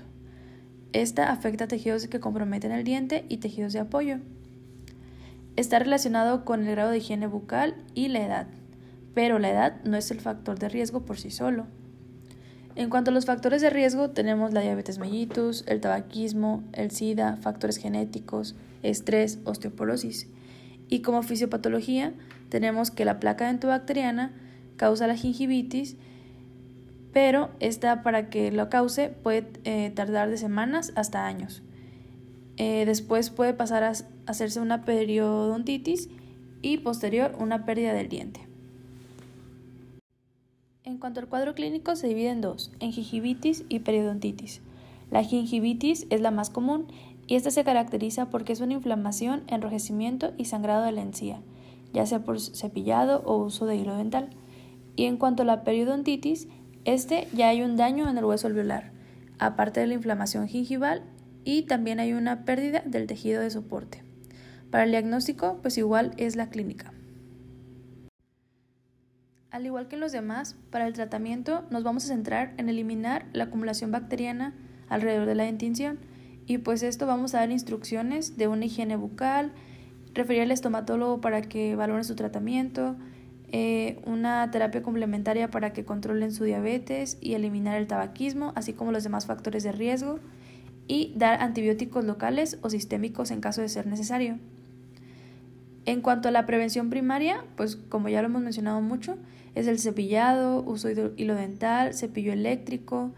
Esta 0.95 1.31
afecta 1.31 1.69
tejidos 1.69 2.07
que 2.07 2.21
comprometen 2.21 2.73
el 2.73 2.85
diente 2.85 3.27
y 3.29 3.37
tejidos 3.37 3.75
de 3.75 3.81
apoyo. 3.81 4.21
Está 5.57 5.79
relacionado 5.79 6.47
con 6.47 6.65
el 6.65 6.71
grado 6.71 6.91
de 6.91 6.97
higiene 6.97 7.27
bucal 7.27 7.75
y 7.93 8.09
la 8.09 8.25
edad 8.25 8.47
pero 9.13 9.39
la 9.39 9.51
edad 9.51 9.85
no 9.85 9.99
es 9.99 10.11
el 10.11 10.21
factor 10.21 10.59
de 10.59 10.71
riesgo 10.71 11.05
por 11.05 11.19
sí 11.19 11.31
solo. 11.31 11.67
En 12.77 12.89
cuanto 12.89 13.11
a 13.11 13.15
los 13.15 13.27
factores 13.27 13.61
de 13.61 13.69
riesgo, 13.69 14.09
tenemos 14.09 14.55
la 14.55 14.63
diabetes 14.63 14.99
mellitus, 14.99 15.65
el 15.67 15.83
tabaquismo, 15.83 16.65
el 16.73 16.93
SIDA, 16.93 17.37
factores 17.37 17.77
genéticos, 17.77 18.57
estrés, 18.83 19.39
osteoporosis. 19.45 20.29
Y 20.89 21.03
como 21.03 21.23
fisiopatología, 21.23 22.15
tenemos 22.49 22.91
que 22.91 23.05
la 23.05 23.21
placa 23.21 23.49
dentobacteriana 23.49 24.33
causa 24.77 25.07
la 25.07 25.17
gingivitis, 25.17 25.97
pero 27.13 27.51
esta 27.61 28.03
para 28.03 28.29
que 28.29 28.53
lo 28.53 28.69
cause 28.69 29.09
puede 29.09 29.49
eh, 29.65 29.91
tardar 29.95 30.29
de 30.29 30.37
semanas 30.37 30.93
hasta 30.97 31.27
años. 31.27 31.63
Eh, 32.57 32.85
después 32.87 33.31
puede 33.31 33.55
pasar 33.55 33.85
a 33.85 33.93
hacerse 34.27 34.61
una 34.61 34.85
periodontitis 34.85 36.09
y 36.63 36.79
posterior 36.79 37.35
una 37.39 37.65
pérdida 37.65 37.93
del 37.93 38.09
diente. 38.09 38.41
En 40.85 40.99
cuanto 40.99 41.21
al 41.21 41.29
cuadro 41.29 41.55
clínico, 41.55 41.97
se 41.97 42.07
divide 42.07 42.31
en 42.31 42.41
dos, 42.41 42.73
en 42.81 42.93
gingivitis 42.93 43.65
y 43.69 43.81
periodontitis. 43.81 44.63
La 45.11 45.23
gingivitis 45.23 46.07
es 46.11 46.21
la 46.21 46.31
más 46.31 46.51
común 46.51 46.87
y 47.27 47.35
esta 47.35 47.51
se 47.51 47.65
caracteriza 47.65 48.31
porque 48.31 48.53
es 48.53 48.61
una 48.61 48.75
inflamación, 48.75 49.43
enrojecimiento 49.49 50.33
y 50.37 50.47
sangrado 50.47 50.85
de 50.85 50.93
la 50.93 51.03
encía, 51.03 51.41
ya 51.93 52.07
sea 52.07 52.25
por 52.25 52.41
cepillado 52.41 53.23
o 53.25 53.37
uso 53.37 53.67
de 53.67 53.77
hilo 53.77 53.97
dental. 53.97 54.31
Y 54.97 55.05
en 55.05 55.19
cuanto 55.19 55.43
a 55.43 55.47
la 55.47 55.63
periodontitis, 55.63 56.49
este 56.85 57.29
ya 57.33 57.49
hay 57.49 57.63
un 57.63 57.77
daño 57.77 58.09
en 58.09 58.19
el 58.19 58.25
hueso 58.25 58.47
alveolar, 58.47 58.91
aparte 59.39 59.81
de 59.81 59.87
la 59.87 59.95
inflamación 59.95 60.49
gingival 60.49 61.03
y 61.45 61.63
también 61.63 62.01
hay 62.01 62.13
una 62.13 62.45
pérdida 62.45 62.83
del 62.85 63.07
tejido 63.07 63.41
de 63.41 63.51
soporte. 63.51 64.03
Para 64.71 64.85
el 64.85 64.91
diagnóstico, 64.91 65.59
pues 65.63 65.79
igual 65.79 66.13
es 66.17 66.35
la 66.35 66.49
clínica. 66.49 66.93
Al 69.51 69.65
igual 69.65 69.89
que 69.89 69.97
los 69.97 70.13
demás, 70.13 70.57
para 70.71 70.87
el 70.87 70.93
tratamiento 70.93 71.65
nos 71.71 71.83
vamos 71.83 72.05
a 72.05 72.09
centrar 72.09 72.53
en 72.57 72.69
eliminar 72.69 73.27
la 73.33 73.45
acumulación 73.45 73.91
bacteriana 73.91 74.55
alrededor 74.89 75.27
de 75.27 75.35
la 75.35 75.45
dentición 75.45 75.99
y 76.47 76.59
pues 76.59 76.83
esto 76.83 77.07
vamos 77.07 77.35
a 77.35 77.39
dar 77.39 77.51
instrucciones 77.51 78.37
de 78.37 78.49
una 78.49 78.67
higiene 78.67 78.97
bucal, 78.97 79.53
referir 80.15 80.43
al 80.43 80.51
estomatólogo 80.51 81.21
para 81.21 81.43
que 81.43 81.75
valoren 81.75 82.05
su 82.05 82.15
tratamiento, 82.15 82.97
eh, 83.53 84.01
una 84.05 84.51
terapia 84.51 84.83
complementaria 84.83 85.51
para 85.51 85.73
que 85.73 85.85
controlen 85.85 86.33
su 86.33 86.45
diabetes 86.45 87.19
y 87.21 87.35
eliminar 87.35 87.77
el 87.77 87.87
tabaquismo, 87.87 88.53
así 88.57 88.73
como 88.73 88.93
los 88.93 89.05
demás 89.05 89.27
factores 89.27 89.63
de 89.63 89.73
riesgo, 89.73 90.19
y 90.89 91.13
dar 91.17 91.41
antibióticos 91.41 92.05
locales 92.05 92.59
o 92.63 92.71
sistémicos 92.71 93.31
en 93.31 93.41
caso 93.41 93.61
de 93.61 93.69
ser 93.69 93.87
necesario. 93.87 94.39
En 95.85 96.01
cuanto 96.01 96.29
a 96.29 96.33
la 96.33 96.47
prevención 96.47 96.91
primaria, 96.91 97.45
pues 97.57 97.77
como 97.77 98.09
ya 98.09 98.21
lo 98.21 98.27
hemos 98.27 98.43
mencionado 98.43 98.81
mucho, 98.81 99.17
es 99.55 99.69
el 99.69 99.79
cepillado, 99.79 100.63
uso 100.63 100.89
de 100.89 101.13
hilo 101.17 101.35
dental, 101.35 101.95
cepillo 101.95 102.33
eléctrico, 102.33 103.13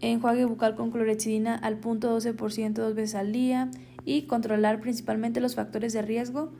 enjuague 0.00 0.44
bucal 0.44 0.76
con 0.76 0.90
clorexidina 0.90 1.56
al 1.56 1.78
punto 1.78 2.16
12% 2.16 2.72
dos 2.72 2.94
veces 2.94 3.16
al 3.16 3.32
día 3.32 3.70
y 4.04 4.22
controlar 4.22 4.80
principalmente 4.80 5.40
los 5.40 5.56
factores 5.56 5.92
de 5.92 6.02
riesgo 6.02 6.52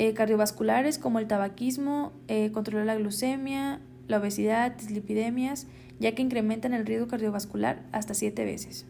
eh, 0.00 0.14
cardiovasculares 0.14 0.98
como 0.98 1.18
el 1.18 1.26
tabaquismo, 1.26 2.14
eh, 2.26 2.52
controlar 2.52 2.86
la 2.86 2.94
glucemia, 2.94 3.82
la 4.08 4.16
obesidad, 4.16 4.72
dislipidemias, 4.72 5.66
ya 5.98 6.14
que 6.14 6.22
incrementan 6.22 6.72
el 6.72 6.86
riesgo 6.86 7.06
cardiovascular 7.06 7.82
hasta 7.92 8.14
7 8.14 8.46
veces. 8.46 8.86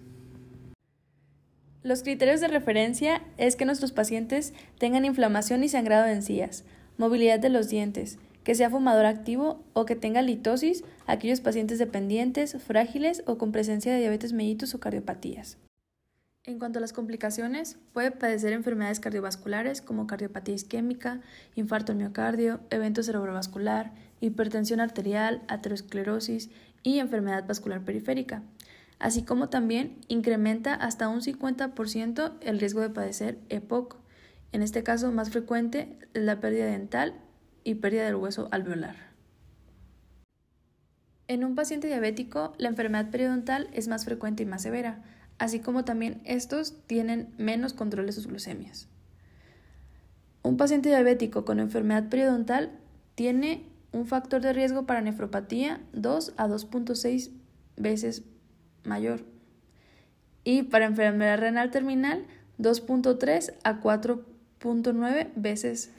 Los 1.83 2.05
criterios 2.05 2.41
de 2.41 2.47
referencia 2.47 3.23
es 3.39 3.57
que 3.57 3.65
nuestros 3.65 3.91
pacientes 3.91 4.55
tengan 4.79 5.05
inflamación 5.05 5.65
y 5.65 5.69
sangrado 5.69 6.05
de 6.05 6.13
encías, 6.13 6.63
movilidad 6.97 7.41
de 7.41 7.49
los 7.49 7.69
dientes, 7.69 8.21
que 8.45 8.55
sea 8.55 8.71
fumador 8.71 9.07
activo 9.07 9.65
o 9.73 9.87
que 9.87 9.97
tenga 9.97 10.23
litosis, 10.23 10.85
aquellos 11.09 11.41
pacientes 11.41 11.81
dependientes, 11.81 12.57
frágiles 12.63 13.25
o 13.27 13.37
con 13.37 13.51
presencia 13.51 13.93
de 13.93 13.99
diabetes 13.99 14.33
mellitus 14.33 14.77
o 14.77 14.79
cardiopatías. 14.79 15.59
En 16.51 16.59
cuanto 16.59 16.81
a 16.81 16.83
las 16.83 16.93
complicaciones, 16.93 17.79
puede 17.93 18.11
padecer 18.11 18.53
enfermedades 18.53 18.99
cardiovasculares 18.99 19.81
como 19.81 20.09
cardiopatía 20.09 20.57
isquémica, 20.57 21.21
infarto 21.55 21.95
miocardio, 21.95 22.59
evento 22.71 23.05
cerebrovascular, 23.05 23.93
hipertensión 24.19 24.81
arterial, 24.81 25.45
aterosclerosis 25.47 26.51
y 26.83 26.99
enfermedad 26.99 27.47
vascular 27.47 27.85
periférica 27.85 28.43
así 28.99 29.23
como 29.23 29.49
también 29.49 30.01
incrementa 30.09 30.75
hasta 30.75 31.09
un 31.09 31.21
50% 31.21 32.33
el 32.41 32.59
riesgo 32.59 32.81
de 32.81 32.91
padecer 32.91 33.39
EPOC. 33.49 33.97
En 34.51 34.63
este 34.63 34.83
caso, 34.83 35.11
más 35.13 35.31
frecuente 35.31 35.97
la 36.13 36.41
pérdida 36.41 36.67
dental 36.67 37.15
y 37.63 37.77
pérdida 37.77 38.05
del 38.05 38.17
hueso 38.17 38.49
alveolar. 38.51 38.97
En 41.29 41.45
un 41.45 41.55
paciente 41.55 41.87
diabético, 41.87 42.53
la 42.59 42.69
enfermedad 42.69 43.09
periodontal 43.11 43.69
es 43.73 43.87
más 43.87 44.05
frecuente 44.05 44.43
y 44.43 44.47
más 44.47 44.63
severa, 44.63 45.03
así 45.41 45.59
como 45.59 45.85
también 45.85 46.21
estos 46.25 46.75
tienen 46.87 47.35
menos 47.39 47.73
control 47.73 48.07
de 48.07 48.13
sus 48.13 48.29
glucemias. 48.29 48.87
Un 50.43 50.57
paciente 50.57 50.91
diabético 50.91 51.45
con 51.45 51.59
enfermedad 51.59 52.09
periodontal 52.09 52.79
tiene 53.15 53.67
un 53.91 54.07
factor 54.07 54.43
de 54.43 54.53
riesgo 54.53 54.87
para 54.87 55.01
nefropatía 55.01 55.81
2 55.95 56.35
a 56.37 56.47
2.6 56.47 57.31
veces 57.77 58.23
mayor. 58.85 59.25
Y 60.45 60.65
para 60.65 60.85
enfermedad 60.85 61.39
renal 61.39 61.71
terminal, 61.71 62.27
2.3 62.59 63.55
a 63.65 63.81
4.9 63.81 65.31
veces 65.37 65.91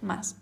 más. 0.00 0.36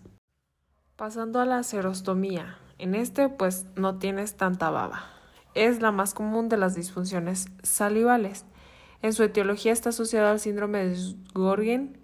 Pasando 0.95 1.41
a 1.41 1.45
la 1.45 1.63
serostomía. 1.63 2.57
En 2.77 2.93
este, 2.93 3.27
pues 3.27 3.65
no 3.75 3.97
tienes 3.97 4.35
tanta 4.35 4.69
baba. 4.69 5.14
Es 5.55 5.81
la 5.81 5.91
más 5.91 6.13
común 6.13 6.49
de 6.49 6.57
las 6.57 6.75
disfunciones 6.75 7.47
salivales. 7.63 8.45
En 9.01 9.13
su 9.13 9.23
etiología 9.23 9.71
está 9.71 9.89
asociada 9.89 10.31
al 10.31 10.39
síndrome 10.39 10.85
de 10.85 11.15
Gorgen, 11.33 11.97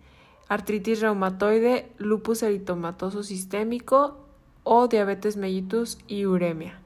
artritis 0.47 1.01
reumatoide, 1.01 1.91
lupus 1.97 2.43
eritomatoso 2.43 3.23
sistémico 3.23 4.25
o 4.63 4.87
diabetes 4.87 5.35
mellitus 5.35 5.97
y 6.07 6.25
uremia, 6.25 6.79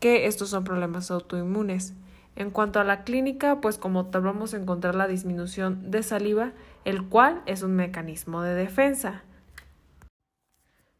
que 0.00 0.26
estos 0.26 0.50
son 0.50 0.64
problemas 0.64 1.10
autoinmunes. 1.10 1.94
En 2.36 2.50
cuanto 2.50 2.78
a 2.78 2.84
la 2.84 3.02
clínica, 3.02 3.60
pues 3.60 3.78
como 3.78 4.06
tal 4.06 4.22
vamos 4.22 4.54
a 4.54 4.58
encontrar 4.58 4.94
la 4.94 5.08
disminución 5.08 5.90
de 5.90 6.04
saliva, 6.04 6.52
el 6.84 7.04
cual 7.04 7.42
es 7.46 7.62
un 7.62 7.74
mecanismo 7.74 8.42
de 8.42 8.54
defensa. 8.54 9.24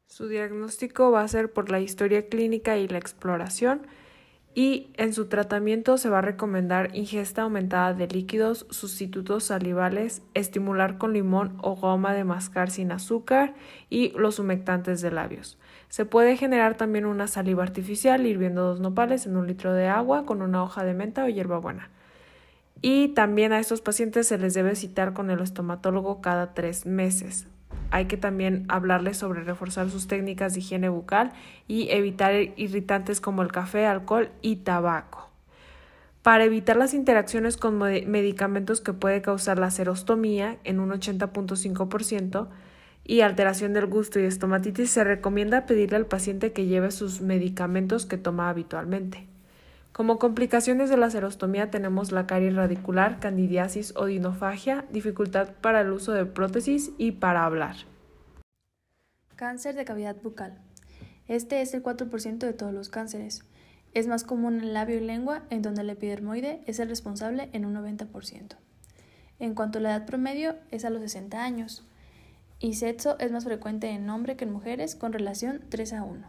Su 0.07 0.27
diagnóstico 0.27 1.13
va 1.13 1.21
a 1.21 1.29
ser 1.29 1.53
por 1.53 1.71
la 1.71 1.79
historia 1.79 2.29
clínica 2.29 2.77
y 2.77 2.89
la 2.89 2.99
exploración 2.99 3.87
y 4.59 4.91
en 4.97 5.15
su 5.15 5.27
tratamiento 5.27 5.99
se 5.99 6.11
va 6.11 6.19
a 6.19 6.21
recomendar 6.21 6.91
ingesta 6.93 7.43
aumentada 7.43 7.95
de 7.95 8.09
líquidos, 8.09 8.67
sustitutos 8.71 9.45
salivales, 9.45 10.21
estimular 10.35 10.99
con 10.99 11.13
limón 11.13 11.57
o 11.63 11.77
goma 11.77 12.13
de 12.13 12.25
mascar 12.25 12.69
sin 12.69 12.91
azúcar 12.91 13.55
y 13.89 14.11
los 14.19 14.41
humectantes 14.41 15.01
de 15.01 15.13
labios. 15.13 15.59
Se 15.91 16.07
puede 16.07 16.37
generar 16.37 16.77
también 16.77 17.07
una 17.07 17.29
saliva 17.29 17.63
artificial 17.63 18.27
hirviendo 18.27 18.65
dos 18.65 18.81
nopales 18.81 19.27
en 19.27 19.37
un 19.37 19.47
litro 19.47 19.75
de 19.75 19.87
agua 19.87 20.27
con 20.27 20.43
una 20.43 20.65
hoja 20.65 20.83
de 20.83 20.95
menta 20.95 21.23
o 21.23 21.29
hierbabuena. 21.29 21.91
Y 22.83 23.11
también 23.11 23.53
a 23.53 23.61
estos 23.61 23.81
pacientes 23.81 24.27
se 24.27 24.39
les 24.39 24.55
debe 24.55 24.75
citar 24.75 25.13
con 25.13 25.31
el 25.31 25.39
estomatólogo 25.39 26.21
cada 26.21 26.55
tres 26.55 26.85
meses. 26.85 27.47
Hay 27.91 28.07
que 28.07 28.17
también 28.17 28.65
hablarles 28.69 29.17
sobre 29.17 29.43
reforzar 29.43 29.91
sus 29.91 30.07
técnicas 30.09 30.55
de 30.55 30.61
higiene 30.61 30.89
bucal 30.89 31.33
y 31.67 31.91
evitar 31.91 32.35
irritantes 32.57 33.21
como 33.21 33.43
el 33.43 33.53
café, 33.53 33.87
alcohol 33.87 34.31
y 34.43 34.57
tabaco. 34.57 35.31
para 36.23 36.45
evitar 36.45 36.77
las 36.77 36.93
interacciones 36.93 37.57
con 37.57 37.79
medicamentos 37.79 38.83
que 38.83 38.93
puede 38.93 39.23
causar 39.23 39.59
la 39.59 39.71
serostomía 39.71 40.59
en 40.65 40.79
un 40.79 40.91
80.5% 40.91 42.49
y 43.05 43.23
alteración 43.23 43.73
del 43.73 43.87
gusto 43.87 44.21
y 44.21 44.25
estomatitis, 44.25 44.91
se 44.91 45.05
recomienda 45.05 45.65
pedirle 45.65 45.97
al 45.97 46.05
paciente 46.05 46.53
que 46.53 46.67
lleve 46.67 46.91
sus 46.91 47.23
medicamentos 47.23 48.05
que 48.05 48.19
toma 48.19 48.51
habitualmente. 48.51 49.27
Como 49.99 50.21
complicaciones 50.21 50.91
de 50.91 50.97
la 50.97 51.11
serostomía 51.11 51.73
tenemos 51.73 52.13
la 52.13 52.29
caries 52.29 52.55
radicular, 52.55 53.19
candidiasis 53.19 53.95
o 53.97 54.05
dinofagia, 54.05 54.85
dificultad 54.93 55.49
para 55.61 55.81
el 55.81 55.91
uso 55.91 56.13
de 56.13 56.25
prótesis 56.25 56.93
y 56.99 57.11
para 57.11 57.45
hablar. 57.45 57.75
Cáncer 59.35 59.75
de 59.75 59.85
cavidad 59.85 60.15
bucal. 60.23 60.57
Este 61.27 61.63
es 61.63 61.75
el 61.75 61.83
4% 61.83 62.39
de 62.39 62.53
todos 62.53 62.73
los 62.73 62.91
cánceres. 62.91 63.43
Es 63.93 64.07
más 64.07 64.23
común 64.23 64.61
en 64.61 64.73
labio 64.73 64.99
y 64.99 65.01
lengua, 65.01 65.43
en 65.51 65.63
donde 65.63 65.81
el 65.81 65.91
epidermoide 65.91 66.61
es 66.69 66.79
el 66.79 66.89
responsable 66.89 67.49
en 67.53 67.65
un 67.65 67.75
90%. 67.75 68.55
En 69.41 69.57
cuanto 69.57 69.81
a 69.81 69.83
la 69.83 69.97
edad 69.97 70.07
promedio, 70.07 70.55
es 70.71 70.85
a 70.85 70.91
los 70.91 71.01
60 71.01 71.43
años. 71.43 71.85
Y 72.61 72.75
sexo 72.75 73.19
es 73.19 73.33
más 73.33 73.43
frecuente 73.43 73.89
en 73.89 74.09
hombres 74.09 74.37
que 74.37 74.45
en 74.45 74.53
mujeres, 74.53 74.95
con 74.95 75.13
relación 75.13 75.61
3 75.71 75.93
a 75.95 76.05
1. 76.05 76.25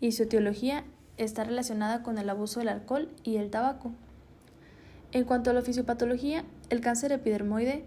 Y 0.00 0.12
su 0.12 0.24
etiología 0.24 0.84
está 1.24 1.44
relacionada 1.44 2.02
con 2.02 2.18
el 2.18 2.30
abuso 2.30 2.60
del 2.60 2.70
alcohol 2.70 3.10
y 3.24 3.36
el 3.36 3.50
tabaco. 3.50 3.92
En 5.12 5.24
cuanto 5.24 5.50
a 5.50 5.52
la 5.52 5.62
fisiopatología, 5.62 6.44
el 6.70 6.80
cáncer 6.80 7.12
epidermoide 7.12 7.84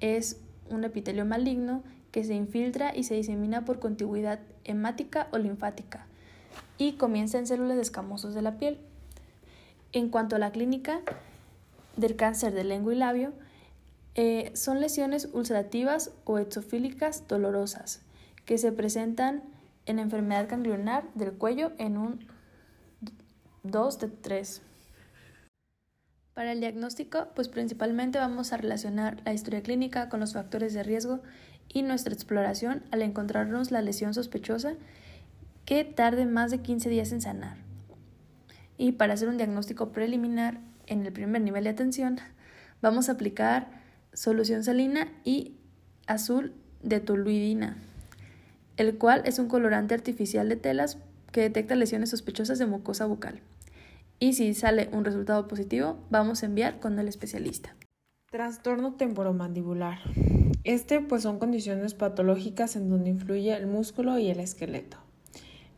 es 0.00 0.40
un 0.70 0.84
epitelio 0.84 1.24
maligno 1.24 1.82
que 2.10 2.24
se 2.24 2.34
infiltra 2.34 2.94
y 2.94 3.04
se 3.04 3.14
disemina 3.14 3.64
por 3.64 3.80
contigüidad 3.80 4.40
hemática 4.64 5.28
o 5.32 5.38
linfática 5.38 6.06
y 6.78 6.92
comienza 6.92 7.38
en 7.38 7.46
células 7.46 7.78
escamosos 7.78 8.34
de 8.34 8.42
la 8.42 8.58
piel. 8.58 8.78
En 9.92 10.08
cuanto 10.08 10.36
a 10.36 10.38
la 10.38 10.50
clínica 10.50 11.00
del 11.96 12.16
cáncer 12.16 12.54
de 12.54 12.64
lengua 12.64 12.94
y 12.94 12.98
labio, 12.98 13.32
eh, 14.16 14.50
son 14.54 14.80
lesiones 14.80 15.28
ulcerativas 15.32 16.12
o 16.24 16.38
exofílicas 16.38 17.26
dolorosas 17.28 18.00
que 18.44 18.58
se 18.58 18.72
presentan 18.72 19.42
en 19.86 19.98
enfermedad 19.98 20.48
ganglionar 20.48 21.04
del 21.14 21.32
cuello 21.32 21.72
en 21.78 21.98
un 21.98 22.33
2 23.64 23.98
de 23.98 24.08
3. 24.08 24.60
Para 26.34 26.52
el 26.52 26.60
diagnóstico, 26.60 27.28
pues 27.34 27.48
principalmente 27.48 28.18
vamos 28.18 28.52
a 28.52 28.58
relacionar 28.58 29.22
la 29.24 29.32
historia 29.32 29.62
clínica 29.62 30.10
con 30.10 30.20
los 30.20 30.34
factores 30.34 30.74
de 30.74 30.82
riesgo 30.82 31.22
y 31.72 31.80
nuestra 31.80 32.12
exploración 32.12 32.82
al 32.90 33.00
encontrarnos 33.00 33.70
la 33.70 33.80
lesión 33.80 34.12
sospechosa 34.12 34.74
que 35.64 35.82
tarde 35.84 36.26
más 36.26 36.50
de 36.50 36.58
15 36.58 36.90
días 36.90 37.10
en 37.12 37.22
sanar. 37.22 37.56
Y 38.76 38.92
para 38.92 39.14
hacer 39.14 39.28
un 39.28 39.38
diagnóstico 39.38 39.92
preliminar 39.92 40.60
en 40.86 41.06
el 41.06 41.12
primer 41.14 41.40
nivel 41.40 41.64
de 41.64 41.70
atención, 41.70 42.20
vamos 42.82 43.08
a 43.08 43.12
aplicar 43.12 43.68
solución 44.12 44.62
salina 44.62 45.08
y 45.24 45.56
azul 46.06 46.52
de 46.82 47.00
toluidina, 47.00 47.78
el 48.76 48.98
cual 48.98 49.22
es 49.24 49.38
un 49.38 49.48
colorante 49.48 49.94
artificial 49.94 50.50
de 50.50 50.56
telas 50.56 50.98
que 51.32 51.40
detecta 51.40 51.76
lesiones 51.76 52.10
sospechosas 52.10 52.58
de 52.58 52.66
mucosa 52.66 53.06
bucal. 53.06 53.40
Y 54.18 54.34
si 54.34 54.54
sale 54.54 54.88
un 54.92 55.04
resultado 55.04 55.48
positivo, 55.48 55.98
vamos 56.10 56.42
a 56.42 56.46
enviar 56.46 56.80
con 56.80 56.98
el 56.98 57.08
especialista. 57.08 57.74
Trastorno 58.30 58.94
temporomandibular. 58.94 59.98
Este 60.64 61.00
pues 61.00 61.22
son 61.22 61.38
condiciones 61.38 61.94
patológicas 61.94 62.76
en 62.76 62.88
donde 62.88 63.10
influye 63.10 63.54
el 63.54 63.66
músculo 63.66 64.18
y 64.18 64.30
el 64.30 64.40
esqueleto. 64.40 64.96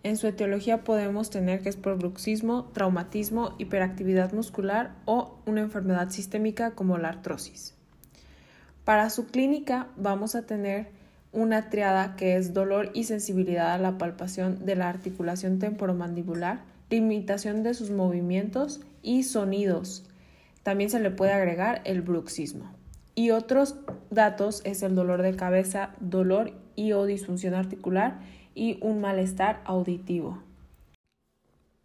En 0.03 0.17
su 0.17 0.29
etiología 0.29 0.85
podemos 0.85 1.31
tener 1.31 1.63
que 1.63 1.69
es 1.69 1.77
por 1.77 1.99
bruxismo, 1.99 2.67
traumatismo, 2.73 3.57
hiperactividad 3.59 4.33
muscular 4.33 4.95
o 5.05 5.41
una 5.47 5.63
enfermedad 5.63 6.11
sistémica 6.11 6.71
como 6.77 6.97
la 6.97 7.09
artrosis. 7.09 7.75
Para 8.85 9.11
su 9.11 9.27
clínica 9.27 9.89
vamos 9.97 10.37
a 10.37 10.47
tener 10.47 10.91
una 11.33 11.71
triada 11.71 12.15
que 12.15 12.37
es 12.37 12.55
dolor 12.55 12.91
y 12.95 13.03
sensibilidad 13.05 13.75
a 13.75 13.79
la 13.79 13.99
palpación 13.99 14.65
de 14.65 14.77
la 14.77 14.89
articulación 14.89 15.59
temporomandibular, 15.59 16.61
limitación 16.91 17.63
de 17.63 17.75
sus 17.75 17.91
movimientos 17.91 18.81
y 19.03 19.23
sonidos. 19.25 20.05
También 20.63 20.91
se 20.91 21.01
le 21.01 21.11
puede 21.11 21.33
agregar 21.33 21.83
el 21.85 22.03
bruxismo. 22.03 22.73
Y 23.15 23.31
otros 23.31 23.77
datos 24.11 24.61
es 24.65 24.83
el 24.83 24.95
dolor 24.95 25.23
de 25.23 25.35
cabeza, 25.37 25.91
dolor 26.01 26.53
y 26.75 26.93
o 26.93 27.07
disfunción 27.07 27.55
articular 27.55 28.21
y 28.55 28.79
un 28.83 29.01
malestar 29.01 29.63
auditivo. 29.65 30.43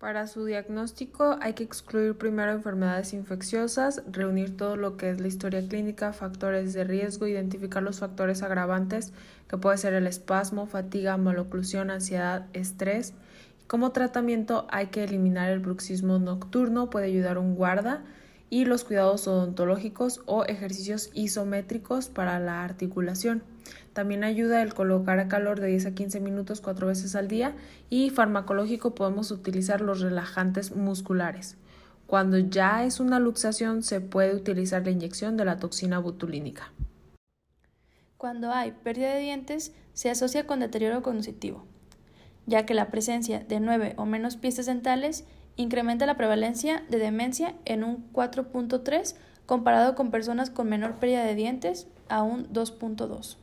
Para 0.02 0.26
su 0.26 0.46
diagnóstico 0.46 1.38
hay 1.42 1.54
que 1.54 1.64
excluir 1.64 2.18
primero 2.18 2.52
enfermedades 2.52 3.14
infecciosas, 3.14 4.02
reunir 4.12 4.58
todo 4.58 4.76
lo 4.76 4.98
que 4.98 5.12
es 5.12 5.22
la 5.22 5.28
historia 5.28 5.62
clínica, 5.68 6.12
factores 6.12 6.74
de 6.74 6.86
riesgo, 6.86 7.28
identificar 7.28 7.84
los 7.84 8.00
factores 8.00 8.42
agravantes 8.42 9.14
que 9.48 9.60
puede 9.60 9.78
ser 9.78 9.94
el 9.94 10.08
espasmo, 10.08 10.66
fatiga, 10.66 11.18
maloclusión, 11.18 11.92
ansiedad, 11.92 12.48
estrés. 12.54 13.14
Como 13.72 13.94
tratamiento 13.94 14.68
hay 14.70 14.88
que 14.88 15.02
eliminar 15.02 15.50
el 15.50 15.60
bruxismo 15.60 16.20
nocturno, 16.20 16.90
puede 16.90 17.06
ayudar 17.06 17.38
un 17.38 17.56
guarda 17.56 18.04
y 18.50 18.66
los 18.66 18.84
cuidados 18.84 19.30
odontológicos 19.30 20.20
o 20.26 20.44
ejercicios 20.44 21.10
isométricos 21.14 22.10
para 22.10 22.38
la 22.42 22.66
articulación. 22.66 23.44
También 23.94 24.26
ayuda 24.26 24.62
el 24.62 24.74
colocar 24.74 25.20
a 25.20 25.30
calor 25.30 25.62
de 25.62 25.68
10 25.68 25.86
a 25.86 25.92
15 25.94 26.20
minutos 26.20 26.60
cuatro 26.60 26.88
veces 26.88 27.16
al 27.16 27.30
día 27.30 27.56
y 27.90 28.10
farmacológico 28.10 28.94
podemos 28.94 29.32
utilizar 29.32 29.80
los 29.80 30.02
relajantes 30.02 30.76
musculares. 30.76 31.56
Cuando 32.08 32.40
ya 32.40 32.84
es 32.84 33.00
una 33.00 33.20
luxación 33.20 33.84
se 33.84 34.02
puede 34.02 34.36
utilizar 34.36 34.84
la 34.84 34.92
inyección 34.92 35.38
de 35.38 35.46
la 35.46 35.60
toxina 35.60 35.98
botulínica. 35.98 36.74
Cuando 38.18 38.52
hay 38.52 38.74
pérdida 38.74 39.14
de 39.14 39.22
dientes 39.22 39.72
se 39.94 40.10
asocia 40.10 40.46
con 40.46 40.60
deterioro 40.60 41.02
cognitivo, 41.02 41.71
ya 42.52 42.66
que 42.66 42.74
la 42.74 42.92
presencia 42.92 43.40
de 43.40 43.62
9 43.62 43.94
o 43.96 44.06
menos 44.06 44.36
piezas 44.36 44.66
dentales 44.66 45.26
incrementa 45.56 46.06
la 46.06 46.18
prevalencia 46.18 46.84
de 46.90 47.00
demencia 47.00 47.56
en 47.66 47.84
un 47.86 48.12
4.3 48.12 49.16
comparado 49.46 49.96
con 49.96 50.12
personas 50.12 50.50
con 50.50 50.70
menor 50.70 50.96
pérdida 50.96 51.24
de 51.24 51.34
dientes 51.34 51.88
a 52.10 52.24
un 52.24 52.52
2.2. 52.52 53.38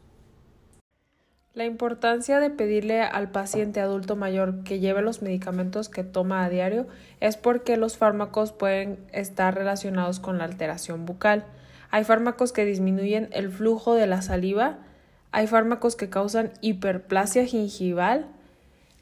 La 1.54 1.64
importancia 1.64 2.38
de 2.38 2.50
pedirle 2.50 3.00
al 3.00 3.30
paciente 3.30 3.80
adulto 3.80 4.14
mayor 4.14 4.62
que 4.62 4.78
lleve 4.78 5.00
los 5.00 5.22
medicamentos 5.22 5.88
que 5.88 6.04
toma 6.04 6.44
a 6.44 6.50
diario 6.50 6.86
es 7.20 7.38
porque 7.38 7.78
los 7.78 7.96
fármacos 7.96 8.52
pueden 8.52 8.98
estar 9.12 9.54
relacionados 9.54 10.20
con 10.20 10.36
la 10.36 10.44
alteración 10.44 11.06
bucal. 11.06 11.46
Hay 11.90 12.04
fármacos 12.04 12.52
que 12.52 12.66
disminuyen 12.66 13.28
el 13.32 13.50
flujo 13.50 13.94
de 13.94 14.06
la 14.06 14.20
saliva, 14.20 14.78
hay 15.32 15.46
fármacos 15.46 15.96
que 15.96 16.10
causan 16.10 16.52
hiperplasia 16.60 17.46
gingival, 17.46 18.26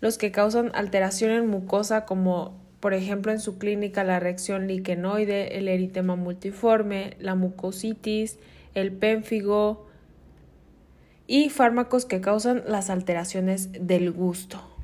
los 0.00 0.18
que 0.18 0.32
causan 0.32 0.70
alteración 0.74 1.30
en 1.30 1.48
mucosa 1.48 2.04
como 2.04 2.56
por 2.80 2.94
ejemplo 2.94 3.32
en 3.32 3.40
su 3.40 3.58
clínica 3.58 4.04
la 4.04 4.20
reacción 4.20 4.66
liquenoide, 4.66 5.58
el 5.58 5.68
eritema 5.68 6.14
multiforme, 6.14 7.16
la 7.18 7.34
mucositis, 7.34 8.38
el 8.74 8.92
pénfigo, 8.92 9.86
y 11.26 11.48
fármacos 11.48 12.04
que 12.04 12.20
causan 12.20 12.62
las 12.66 12.90
alteraciones 12.90 13.70
del 13.72 14.12
gusto. 14.12 14.75